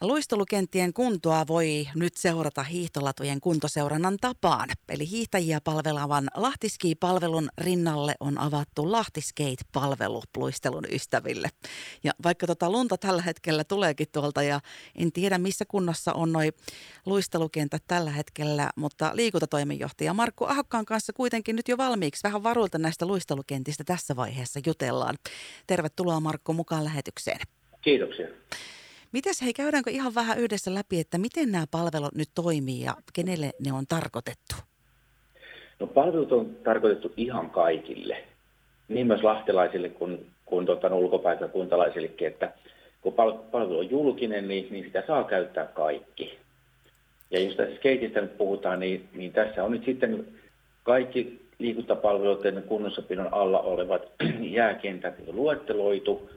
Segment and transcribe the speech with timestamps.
[0.00, 4.68] Luistelukenttien kuntoa voi nyt seurata hiihtolatujen kuntoseurannan tapaan.
[4.88, 11.48] Eli hiihtäjiä palvelavan Lahtiski-palvelun rinnalle on avattu Lahtiskate-palvelu luistelun ystäville.
[12.04, 14.60] Ja vaikka tota lunta tällä hetkellä tuleekin tuolta ja
[14.94, 16.52] en tiedä missä kunnossa on noin
[17.06, 23.06] luistelukentät tällä hetkellä, mutta liikuntatoimenjohtaja Markku Ahokkaan kanssa kuitenkin nyt jo valmiiksi vähän varuilta näistä
[23.06, 25.18] luistelukentistä tässä vaiheessa jutellaan.
[25.66, 27.40] Tervetuloa Markku mukaan lähetykseen.
[27.80, 28.28] Kiitoksia.
[29.12, 33.50] Mites hei, käydäänkö ihan vähän yhdessä läpi, että miten nämä palvelut nyt toimii ja kenelle
[33.66, 34.54] ne on tarkoitettu?
[35.80, 38.16] No palvelut on tarkoitettu ihan kaikille,
[38.88, 42.52] niin myös lahtelaisille kuin, kuin tuota, ulkopaikkakuntalaisillekin, että
[43.00, 43.12] kun
[43.50, 46.38] palvelu on julkinen, niin, niin sitä saa käyttää kaikki.
[47.30, 50.26] Ja jos tässä skeitistä nyt puhutaan, niin, niin tässä on nyt sitten
[50.82, 54.02] kaikki liikuntapalveluiden kunnossapidon alla olevat
[54.40, 56.30] jääkentät luetteloitu,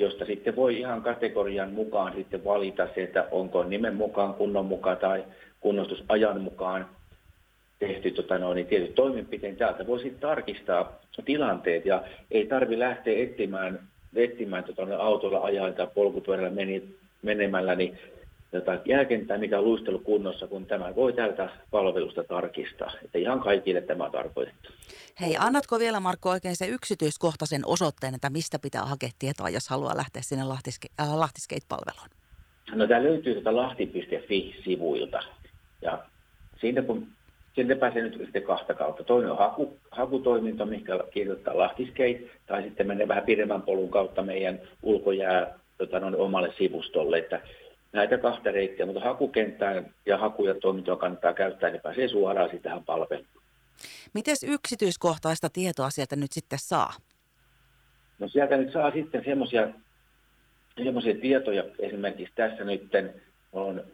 [0.00, 4.96] josta sitten voi ihan kategorian mukaan sitten valita se, että onko nimen mukaan, kunnon mukaan
[4.96, 5.24] tai
[5.60, 6.86] kunnostusajan mukaan
[7.78, 9.56] tehty tota noin, niin tietyt toimenpiteen.
[9.56, 13.80] Täältä voi sitten tarkistaa tilanteet ja ei tarvi lähteä etsimään,
[14.16, 16.82] etsimään tota, autolla ajan tai polkupyörällä meni,
[17.22, 17.98] menemällä, niin
[18.50, 22.92] tota, jääkenttää, mikä on luistelukunnossa, kun tämä voi tältä palvelusta tarkistaa.
[23.04, 24.70] Että ihan kaikille tämä on tarkoitettu.
[25.20, 29.96] Hei, annatko vielä Markko oikein se yksityiskohtaisen osoitteen, että mistä pitää hakea tietoa, jos haluaa
[29.96, 32.08] lähteä sinne Lahtiske- äh, Lahtiskate-palveluun?
[32.74, 35.22] No tämä löytyy tuota lahti.fi-sivuilta.
[35.82, 35.98] Ja
[36.60, 37.06] siitä kun
[37.54, 39.04] sinne pääsee nyt sitten kahta kautta.
[39.04, 44.60] Toinen on haku, hakutoiminto, mikä kirjoittaa Lahtiskate, tai sitten menee vähän pidemmän polun kautta meidän
[44.82, 47.18] ulkojää tota, noin, omalle sivustolle.
[47.18, 47.40] Että
[47.92, 52.70] näitä kahta reittiä, mutta hakukenttään ja haku- ja toimintoa kannattaa käyttää, niin pääsee suoraan sitten
[52.70, 53.26] tähän palveluun.
[54.14, 56.92] Miten yksityiskohtaista tietoa sieltä nyt sitten saa?
[58.18, 59.68] No sieltä nyt saa sitten semmoisia
[60.84, 62.88] semmoisia tietoja, esimerkiksi tässä nyt
[63.52, 63.84] on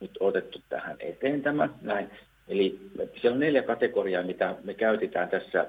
[0.00, 2.10] nyt otettu tähän eteen tämä näin.
[2.48, 2.80] Eli
[3.20, 5.66] siellä on neljä kategoriaa, mitä me käytetään tässä,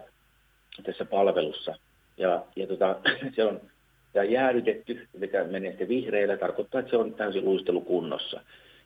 [0.84, 1.76] tässä palvelussa.
[2.18, 2.96] Ja, ja tota,
[3.36, 3.71] siellä on
[4.14, 8.42] tämä jäädytetty, mikä menee sitten vihreillä, tarkoittaa, että se on täysin luistelukunnossa.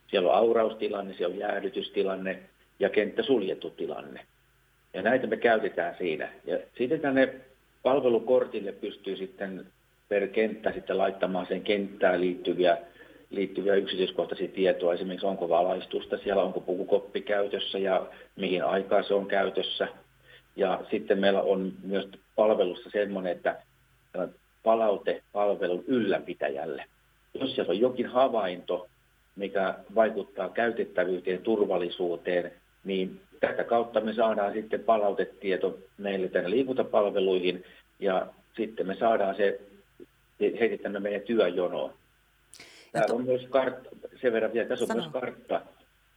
[0.07, 2.39] Siellä on auraustilanne, siellä on jäädytystilanne
[2.79, 4.25] ja kenttä suljettu tilanne.
[4.93, 6.29] Ja näitä me käytetään siinä.
[6.45, 7.33] Ja sitten tänne
[7.83, 9.65] palvelukortille pystyy sitten
[10.09, 12.77] per kenttä sitten laittamaan sen kenttään liittyviä,
[13.29, 14.93] liittyviä yksityiskohtaisia tietoa.
[14.93, 19.87] Esimerkiksi onko valaistusta siellä, onko pukukoppi käytössä ja mihin aikaa se on käytössä.
[20.55, 23.55] Ja sitten meillä on myös palvelussa semmoinen, että
[24.65, 26.85] palaute palvelun ylläpitäjälle.
[27.33, 28.87] Jos siellä on jokin havainto,
[29.35, 32.51] mikä vaikuttaa käytettävyyteen, turvallisuuteen,
[32.83, 37.63] niin tätä kautta me saadaan sitten palautetieto meille tänne liikuntapalveluihin
[37.99, 38.27] ja
[38.57, 39.61] sitten me saadaan se,
[40.39, 41.93] heitetään meidän työjonoon.
[42.91, 43.89] Täällä on myös kartta,
[44.21, 45.01] sen verran vielä, tässä on Sano.
[45.01, 45.61] myös kartta,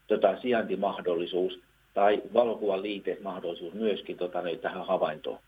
[0.07, 1.61] tota, sijaintimahdollisuus
[1.95, 5.39] tai valokuvan liitemahdollisuus myöskin tota, niin, tähän havaintoon.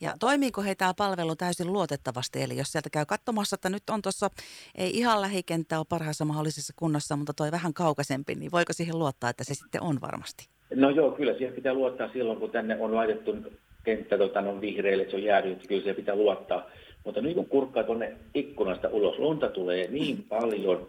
[0.00, 2.42] Ja toimiiko he tämä palvelu täysin luotettavasti?
[2.42, 4.30] Eli jos sieltä käy katsomassa, että nyt on tuossa,
[4.74, 9.30] ei ihan lähikenttä ole parhaassa mahdollisessa kunnossa, mutta toi vähän kaukaisempi, niin voiko siihen luottaa,
[9.30, 10.48] että se sitten on varmasti?
[10.74, 13.36] No joo, kyllä siihen pitää luottaa silloin, kun tänne on laitettu
[13.84, 16.70] kenttä tota, on vihreille, että se on jäädyt, kyllä siihen pitää luottaa.
[17.04, 20.88] Mutta nyt kun kurkkaa tuonne ikkunasta ulos, lunta tulee niin paljon,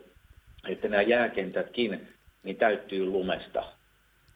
[0.68, 2.08] että nämä jääkentätkin
[2.44, 3.64] niin täyttyy lumesta.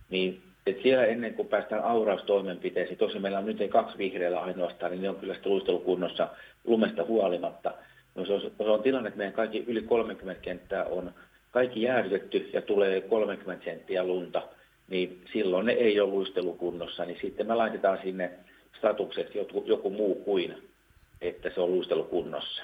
[0.10, 4.92] Niin et siellä ennen kuin päästään auraustoimenpiteisiin, tosi meillä on nyt ei kaksi vihreällä ainoastaan,
[4.92, 6.28] niin ne on kyllä sitten luistelukunnossa
[6.64, 7.74] lumesta huolimatta.
[8.16, 11.12] No se on, se on tilanne, että meidän kaikki yli 30 kenttää on
[11.52, 14.42] kaikki jäädytetty ja tulee 30 senttiä lunta,
[14.90, 18.32] niin silloin ne ei ole luistelukunnossa, niin sitten me laitetaan sinne
[18.78, 20.70] statukseksi joku, joku muu kuin,
[21.22, 22.64] että se on luistelukunnossa.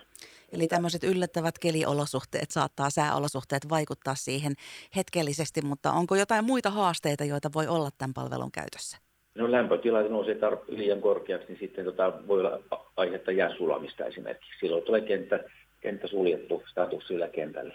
[0.52, 4.54] Eli tämmöiset yllättävät keliolosuhteet saattaa sääolosuhteet vaikuttaa siihen
[4.96, 8.98] hetkellisesti, mutta onko jotain muita haasteita, joita voi olla tämän palvelun käytössä?
[9.36, 12.60] No lämpötila nousee tar- liian korkeaksi, niin sitten tota, voi olla
[12.98, 14.60] aihetta jääsulamista esimerkiksi.
[14.60, 15.40] Silloin tulee kenttä,
[15.82, 17.74] kenttä suljettu status sillä kentällä.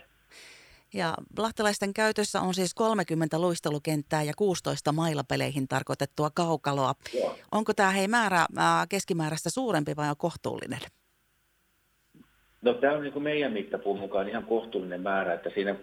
[0.94, 6.94] Ja lahtelaisten käytössä on siis 30 luistelukenttää ja 16 mailapeleihin tarkoitettua kaukaloa.
[7.14, 7.36] Joo.
[7.52, 8.46] Onko tämä hei määrä
[8.88, 10.80] keskimääräistä suurempi vai on kohtuullinen?
[12.64, 15.76] No tämä on niin kuin meidän mittapuun mukaan ihan kohtuullinen määrä, että siinä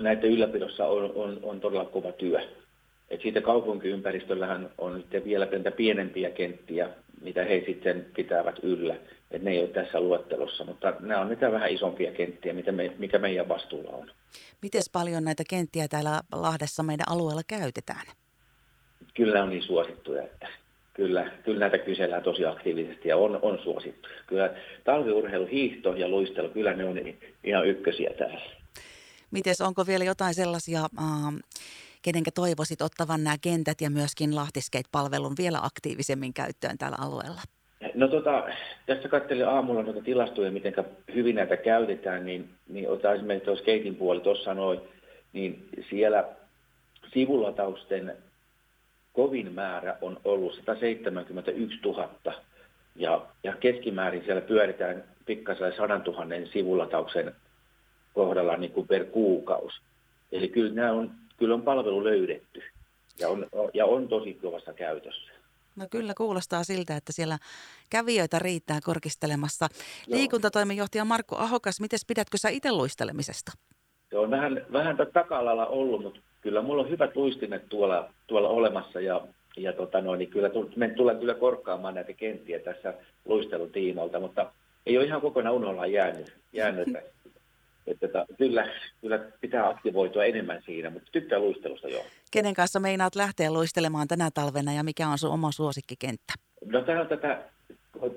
[0.00, 2.40] näiden ylläpidossa on, on, on todella kova työ.
[3.10, 6.88] Et siitä kaupunkiympäristöllähän on vielä pientä pienempiä kenttiä,
[7.20, 8.96] mitä he sitten pitävät yllä.
[9.30, 12.92] Et ne ei ole tässä luettelossa, mutta nämä on niitä vähän isompia kenttiä, mitä me,
[12.98, 14.10] mikä meidän vastuulla on.
[14.62, 18.06] Miten paljon näitä kenttiä täällä Lahdessa meidän alueella käytetään?
[19.14, 20.48] Kyllä on niin suosittuja, että
[20.98, 24.08] kyllä, kyllä näitä kysellään tosi aktiivisesti ja on, on suosittu.
[24.26, 24.50] Kyllä
[24.84, 26.98] talviurheilu, hiihto ja luistelu, kyllä ne on
[27.44, 28.40] ihan ykkösiä täällä.
[29.30, 31.06] Mites, onko vielä jotain sellaisia, äh,
[32.02, 37.40] kenenkä toivoisit ottavan nämä kentät ja myöskin Lahtiskate-palvelun vielä aktiivisemmin käyttöön täällä alueella?
[37.94, 38.44] No tota,
[38.86, 40.74] tässä katselin aamulla noita tilastoja, miten
[41.14, 44.80] hyvin näitä käytetään, niin, niin otetaan esimerkiksi tuossa skeitin puoli, tuossa noin,
[45.32, 46.24] niin siellä
[47.12, 48.16] sivulatausten
[49.12, 52.08] kovin määrä on ollut 171 000
[52.96, 57.34] ja, ja keskimäärin siellä pyöritään pikkasen 100 000 sivulatauksen
[58.14, 59.80] kohdalla niin kuin per kuukausi.
[60.32, 62.62] Eli kyllä, nämä on, kyllä on palvelu löydetty
[63.18, 65.32] ja on, ja on tosi kovassa käytössä.
[65.76, 67.38] No kyllä kuulostaa siltä, että siellä
[67.90, 69.68] kävijöitä riittää korkistelemassa.
[70.06, 70.18] Joo.
[70.18, 73.52] Liikuntatoimenjohtaja Markku Ahokas, miten pidätkö sä itse luistelemisesta?
[74.10, 75.38] Se on vähän, vähän taka
[75.68, 79.20] ollut, mutta kyllä mulla on hyvät luistimet tuolla, tuolla olemassa ja,
[79.56, 82.94] ja tota noin, niin kyllä me tullaan kyllä korkkaamaan näitä kenttiä tässä
[83.24, 84.52] luistelutiimalta, mutta
[84.86, 87.02] ei ole ihan kokonaan unholaan jäänyt, jäänyt että,
[87.86, 88.68] että kyllä,
[89.00, 92.04] kyllä pitää aktivoitua enemmän siinä, mutta tykkää luistelusta joo.
[92.30, 96.34] Kenen kanssa meinaat lähteä luistelemaan tänä talvena ja mikä on sun oma suosikkikenttä?
[96.64, 97.42] No tämä on tätä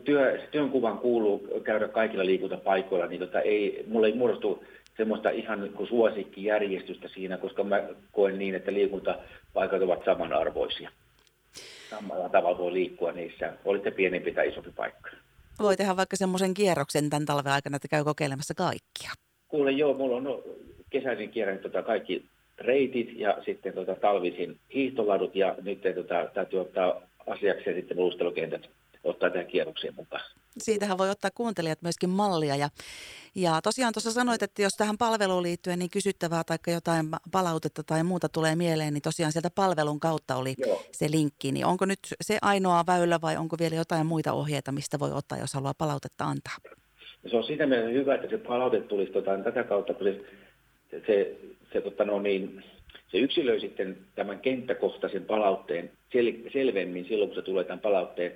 [0.03, 4.63] työ, työnkuvan kuuluu käydä kaikilla liikuntapaikoilla, niin tota ei, mulle ei muodostu
[4.97, 10.91] semmoista ihan niin kuin suosikkijärjestystä siinä, koska mä koen niin, että liikuntapaikat ovat samanarvoisia.
[11.89, 15.09] Samalla tavalla voi liikkua niissä, olitte pienempi tai isompi paikka.
[15.59, 19.11] Voi tehdä vaikka semmoisen kierroksen tämän talven aikana, että käy kokeilemassa kaikkia.
[19.47, 20.43] Kuule, joo, mulla on no,
[20.89, 22.25] kesäisin kierrän tota kaikki
[22.57, 28.69] reitit ja sitten tota, talvisin hiihtoladut ja nyt tota, täytyy ottaa asiaksi ja sitten luistelukentät
[29.03, 30.23] ottaa tähän kierrokseen mukaan.
[30.57, 32.56] Siitähän voi ottaa kuuntelijat myöskin mallia.
[32.56, 32.69] Ja,
[33.36, 38.03] ja tosiaan tuossa sanoit, että jos tähän palveluun liittyen niin kysyttävää tai jotain palautetta tai
[38.03, 40.83] muuta tulee mieleen, niin tosiaan sieltä palvelun kautta oli Joo.
[40.92, 41.51] se linkki.
[41.51, 45.38] Niin onko nyt se ainoa väylä vai onko vielä jotain muita ohjeita, mistä voi ottaa,
[45.38, 46.57] jos haluaa palautetta antaa?
[47.30, 50.21] Se on sitä mielessä hyvä, että se palaute tulisi tota, tätä kautta, kun se,
[50.92, 51.38] se, se,
[51.74, 52.63] se, tota, no niin,
[53.12, 58.31] se yksilöi sitten tämän kenttäkohtaisen palautteen sel, selvemmin silloin, kun se tulee tämän palautteen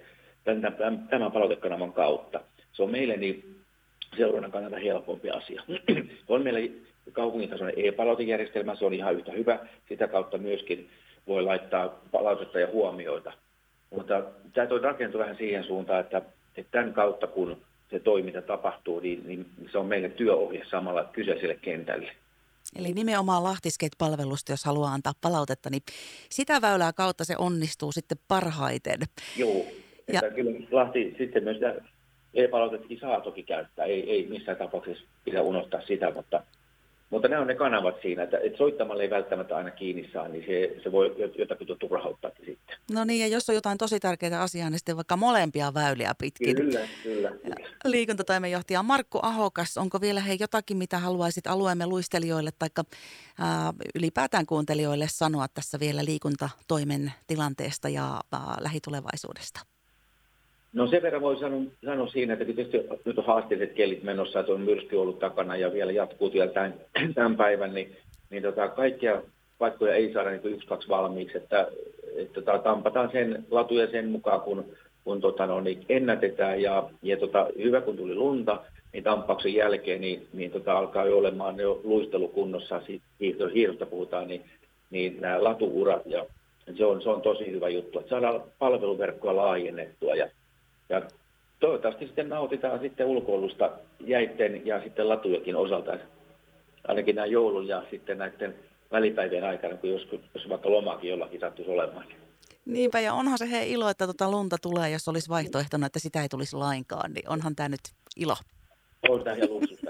[0.45, 2.39] tämän, tämän, palautekanavan kautta.
[2.73, 3.55] Se on meille niin
[4.17, 5.63] seurannan kannalta helpompi asia.
[6.27, 6.59] on meillä
[7.11, 9.59] kaupungin e-palautejärjestelmä, se on ihan yhtä hyvä.
[9.89, 10.89] Sitä kautta myöskin
[11.27, 13.33] voi laittaa palautetta ja huomioita.
[13.89, 16.21] Mutta tämä toi rakentui vähän siihen suuntaan, että,
[16.57, 17.57] että tämän kautta kun
[17.91, 22.11] se toiminta tapahtuu, niin, niin se on meille työohje samalla kyseiselle kentälle.
[22.75, 25.81] Eli nimenomaan Lahtisket-palvelusta, jos haluaa antaa palautetta, niin
[26.29, 28.99] sitä väylää kautta se onnistuu sitten parhaiten.
[29.37, 29.65] Joo,
[30.07, 30.19] ja...
[30.19, 31.57] Että kyllä Lahti sitten myös
[32.35, 36.43] e-palautetkin saa toki käyttää, ei, ei missään tapauksessa pidä unohtaa sitä, mutta,
[37.09, 40.45] mutta nämä on ne kanavat siinä, että, että soittamalla ei välttämättä aina kiinni saa, niin
[40.47, 42.77] se, se voi jotakin turhauttaa sitten.
[42.91, 46.55] No niin, ja jos on jotain tosi tärkeää asiaa, niin sitten vaikka molempia väyliä pitkin.
[46.55, 47.29] Kyllä, kyllä.
[47.29, 47.55] kyllä.
[47.85, 52.69] Liikuntatoimenjohtaja Markku Ahokas, onko vielä hei jotakin, mitä haluaisit alueemme luistelijoille tai
[53.95, 59.74] ylipäätään kuuntelijoille sanoa tässä vielä liikuntatoimen tilanteesta ja ää, lähitulevaisuudesta?
[60.75, 64.51] No sen verran voi sanoa, sanoa siinä, että tietysti nyt on haasteelliset kelit menossa, että
[64.51, 66.73] on myrsky ollut takana ja vielä jatkuu vielä tämän,
[67.15, 67.95] tämän päivän, niin,
[68.29, 69.21] niin tota, kaikkia
[69.57, 71.67] paikkoja ei saada niin yksi, kaksi valmiiksi, että,
[72.15, 74.65] että tota, tampataan sen latuja sen mukaan, kun,
[75.03, 76.61] kun tota, no, niin ennätetään.
[76.61, 78.59] Ja, ja tota, hyvä kun tuli lunta,
[78.93, 82.81] niin tampauksen jälkeen niin, niin tota, alkaa jo olemaan jo luistelukunnossa,
[83.19, 84.41] hiihto, hiihdosta puhutaan, niin,
[84.89, 86.25] niin nämä latuurat ja
[86.77, 90.29] se on, se on tosi hyvä juttu, että saadaan palveluverkkoa laajennettua ja
[90.89, 91.01] ja
[91.59, 95.97] toivottavasti sitten nautitaan sitten ulkoilusta jäitten ja sitten latujakin osalta.
[96.87, 98.55] Ainakin nämä joulun ja sitten näiden
[98.91, 102.05] välipäivien aikana, kun joskus, jos vaikka lomakin jollakin sattuisi olemaan.
[102.65, 106.21] Niinpä, ja onhan se he ilo, että tuota lunta tulee, jos olisi vaihtoehtona, että sitä
[106.21, 107.81] ei tulisi lainkaan, niin onhan tämä nyt
[108.15, 108.35] ilo.
[109.09, 109.84] On tämä ihan luksusta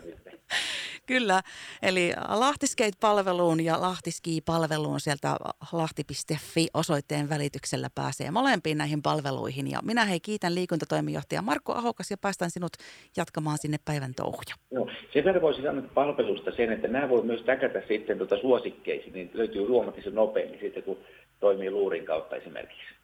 [1.08, 1.42] Kyllä,
[1.82, 5.36] eli Lahtiskate-palveluun ja Lahtiski-palveluun sieltä
[5.72, 9.72] lahti.fi osoitteen välityksellä pääsee molempiin näihin palveluihin.
[9.72, 12.74] Ja minä hei kiitän liikuntatoimijohtaja Markko Ahokas ja päästän sinut
[13.18, 14.56] jatkamaan sinne päivän touhuja.
[14.72, 19.14] No, sen verran voisi sanoa palvelusta sen, että nämä voi myös täkätä sitten tuota suosikkeisiin,
[19.14, 20.98] niin löytyy huomattavasti nopeammin sitten, kun
[21.40, 22.95] toimii luurin kautta esimerkiksi.